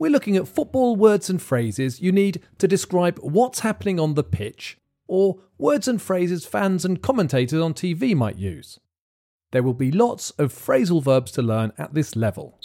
we're 0.00 0.10
looking 0.10 0.34
at 0.34 0.48
football 0.48 0.96
words 0.96 1.28
and 1.28 1.40
phrases 1.42 2.00
you 2.00 2.10
need 2.10 2.40
to 2.56 2.66
describe 2.66 3.18
what's 3.18 3.60
happening 3.60 4.00
on 4.00 4.14
the 4.14 4.24
pitch, 4.24 4.78
or 5.06 5.38
words 5.58 5.86
and 5.86 6.00
phrases 6.00 6.46
fans 6.46 6.86
and 6.86 7.02
commentators 7.02 7.60
on 7.60 7.74
TV 7.74 8.16
might 8.16 8.36
use. 8.36 8.80
There 9.52 9.62
will 9.62 9.74
be 9.74 9.92
lots 9.92 10.30
of 10.32 10.54
phrasal 10.54 11.02
verbs 11.02 11.30
to 11.32 11.42
learn 11.42 11.72
at 11.76 11.92
this 11.92 12.16
level. 12.16 12.58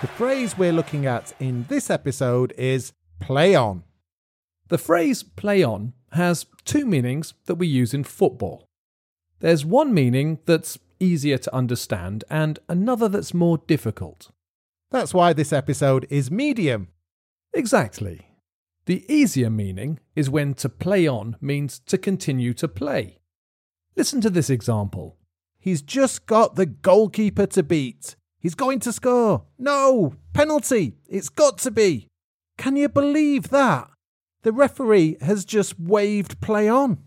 The 0.00 0.06
phrase 0.06 0.56
we're 0.56 0.72
looking 0.72 1.04
at 1.04 1.32
in 1.40 1.66
this 1.68 1.90
episode 1.90 2.54
is 2.56 2.92
play 3.18 3.56
on. 3.56 3.82
The 4.68 4.78
phrase 4.78 5.24
play 5.24 5.64
on 5.64 5.94
has 6.12 6.46
two 6.64 6.86
meanings 6.86 7.34
that 7.46 7.56
we 7.56 7.66
use 7.66 7.92
in 7.92 8.04
football. 8.04 8.68
There's 9.40 9.64
one 9.64 9.92
meaning 9.92 10.38
that's 10.46 10.78
easier 11.00 11.38
to 11.38 11.54
understand 11.54 12.24
and 12.30 12.58
another 12.68 13.08
that's 13.08 13.34
more 13.34 13.58
difficult. 13.58 14.30
That's 14.90 15.12
why 15.12 15.32
this 15.32 15.52
episode 15.52 16.06
is 16.10 16.30
medium. 16.30 16.88
Exactly. 17.52 18.28
The 18.86 19.04
easier 19.12 19.50
meaning 19.50 20.00
is 20.16 20.30
when 20.30 20.54
to 20.54 20.68
play 20.68 21.06
on 21.06 21.36
means 21.40 21.78
to 21.80 21.98
continue 21.98 22.54
to 22.54 22.68
play. 22.68 23.18
Listen 23.96 24.20
to 24.22 24.30
this 24.30 24.48
example. 24.48 25.18
He's 25.58 25.82
just 25.82 26.24
got 26.26 26.54
the 26.54 26.66
goalkeeper 26.66 27.46
to 27.48 27.62
beat. 27.62 28.16
He's 28.38 28.54
going 28.54 28.80
to 28.80 28.92
score. 28.92 29.44
No! 29.58 30.14
Penalty! 30.32 30.94
It's 31.08 31.28
got 31.28 31.58
to 31.58 31.70
be! 31.70 32.08
Can 32.56 32.76
you 32.76 32.88
believe 32.88 33.50
that? 33.50 33.90
The 34.42 34.52
referee 34.52 35.16
has 35.20 35.44
just 35.44 35.78
waved 35.78 36.40
play 36.40 36.68
on. 36.68 36.98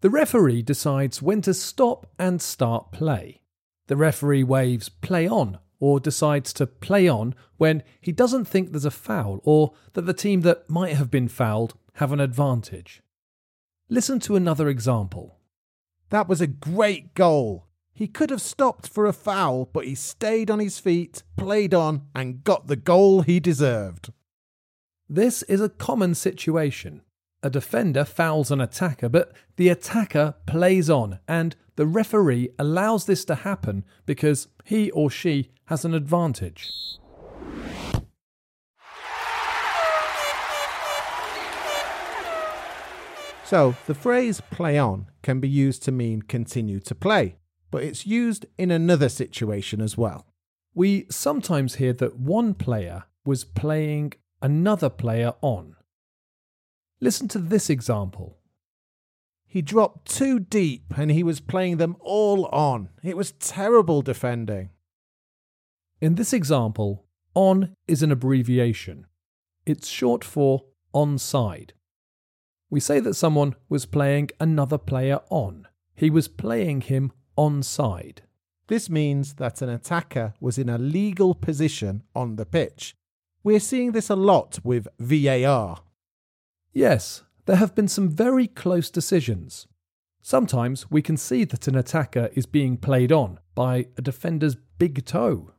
The 0.00 0.10
referee 0.10 0.62
decides 0.62 1.20
when 1.20 1.42
to 1.42 1.52
stop 1.52 2.06
and 2.18 2.40
start 2.40 2.92
play. 2.92 3.40
The 3.88 3.96
referee 3.96 4.44
waves 4.44 4.88
play 4.88 5.26
on 5.26 5.58
or 5.80 5.98
decides 5.98 6.52
to 6.54 6.66
play 6.66 7.08
on 7.08 7.34
when 7.56 7.82
he 8.00 8.12
doesn't 8.12 8.44
think 8.44 8.70
there's 8.70 8.84
a 8.84 8.90
foul 8.90 9.40
or 9.44 9.72
that 9.94 10.02
the 10.02 10.12
team 10.12 10.42
that 10.42 10.68
might 10.70 10.94
have 10.94 11.10
been 11.10 11.28
fouled 11.28 11.74
have 11.94 12.12
an 12.12 12.20
advantage. 12.20 13.02
Listen 13.88 14.20
to 14.20 14.36
another 14.36 14.68
example. 14.68 15.38
That 16.10 16.28
was 16.28 16.40
a 16.40 16.46
great 16.46 17.14
goal. 17.14 17.66
He 17.92 18.06
could 18.06 18.30
have 18.30 18.40
stopped 18.40 18.88
for 18.88 19.06
a 19.06 19.12
foul, 19.12 19.68
but 19.72 19.84
he 19.84 19.96
stayed 19.96 20.50
on 20.50 20.60
his 20.60 20.78
feet, 20.78 21.24
played 21.36 21.74
on, 21.74 22.02
and 22.14 22.44
got 22.44 22.68
the 22.68 22.76
goal 22.76 23.22
he 23.22 23.40
deserved. 23.40 24.12
This 25.08 25.42
is 25.44 25.60
a 25.60 25.68
common 25.68 26.14
situation. 26.14 27.02
A 27.40 27.50
defender 27.50 28.04
fouls 28.04 28.50
an 28.50 28.60
attacker, 28.60 29.08
but 29.08 29.32
the 29.54 29.68
attacker 29.68 30.34
plays 30.46 30.90
on, 30.90 31.20
and 31.28 31.54
the 31.76 31.86
referee 31.86 32.48
allows 32.58 33.06
this 33.06 33.24
to 33.26 33.36
happen 33.36 33.84
because 34.06 34.48
he 34.64 34.90
or 34.90 35.08
she 35.08 35.52
has 35.66 35.84
an 35.84 35.94
advantage. 35.94 36.68
So, 43.44 43.76
the 43.86 43.94
phrase 43.94 44.42
play 44.50 44.76
on 44.76 45.06
can 45.22 45.38
be 45.38 45.48
used 45.48 45.84
to 45.84 45.92
mean 45.92 46.22
continue 46.22 46.80
to 46.80 46.94
play, 46.94 47.36
but 47.70 47.84
it's 47.84 48.04
used 48.04 48.46
in 48.58 48.72
another 48.72 49.08
situation 49.08 49.80
as 49.80 49.96
well. 49.96 50.26
We 50.74 51.06
sometimes 51.08 51.76
hear 51.76 51.92
that 51.94 52.18
one 52.18 52.54
player 52.54 53.04
was 53.24 53.44
playing 53.44 54.14
another 54.42 54.90
player 54.90 55.34
on. 55.40 55.76
Listen 57.00 57.28
to 57.28 57.38
this 57.38 57.70
example. 57.70 58.38
He 59.46 59.62
dropped 59.62 60.10
too 60.10 60.38
deep 60.38 60.92
and 60.96 61.10
he 61.10 61.22
was 61.22 61.40
playing 61.40 61.78
them 61.78 61.96
all 62.00 62.46
on. 62.46 62.90
It 63.02 63.16
was 63.16 63.32
terrible 63.32 64.02
defending. 64.02 64.70
In 66.00 66.16
this 66.16 66.32
example, 66.32 67.06
on 67.34 67.74
is 67.86 68.02
an 68.02 68.12
abbreviation. 68.12 69.06
It's 69.64 69.88
short 69.88 70.24
for 70.24 70.64
onside. 70.94 71.70
We 72.70 72.80
say 72.80 73.00
that 73.00 73.14
someone 73.14 73.54
was 73.68 73.86
playing 73.86 74.30
another 74.38 74.78
player 74.78 75.20
on. 75.30 75.66
He 75.94 76.10
was 76.10 76.28
playing 76.28 76.82
him 76.82 77.12
onside. 77.36 78.18
This 78.66 78.90
means 78.90 79.34
that 79.34 79.62
an 79.62 79.70
attacker 79.70 80.34
was 80.40 80.58
in 80.58 80.68
a 80.68 80.76
legal 80.76 81.34
position 81.34 82.02
on 82.14 82.36
the 82.36 82.44
pitch. 82.44 82.94
We're 83.42 83.60
seeing 83.60 83.92
this 83.92 84.10
a 84.10 84.16
lot 84.16 84.58
with 84.62 84.88
VAR. 84.98 85.80
Yes, 86.72 87.22
there 87.46 87.56
have 87.56 87.74
been 87.74 87.88
some 87.88 88.08
very 88.08 88.46
close 88.46 88.90
decisions. 88.90 89.66
Sometimes 90.22 90.90
we 90.90 91.00
can 91.00 91.16
see 91.16 91.44
that 91.44 91.66
an 91.68 91.74
attacker 91.74 92.28
is 92.34 92.46
being 92.46 92.76
played 92.76 93.10
on 93.10 93.38
by 93.54 93.86
a 93.96 94.02
defender's 94.02 94.56
big 94.78 95.04
toe. 95.04 95.52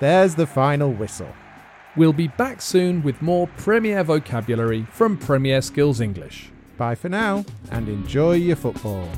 There's 0.00 0.34
the 0.34 0.46
final 0.46 0.92
whistle. 0.92 1.32
We'll 1.96 2.12
be 2.12 2.28
back 2.28 2.60
soon 2.60 3.02
with 3.02 3.22
more 3.22 3.46
Premier 3.56 4.04
vocabulary 4.04 4.86
from 4.90 5.16
Premier 5.16 5.62
Skills 5.62 6.00
English. 6.00 6.50
Bye 6.76 6.94
for 6.94 7.08
now 7.08 7.46
and 7.70 7.88
enjoy 7.88 8.34
your 8.34 8.56
football. 8.56 9.08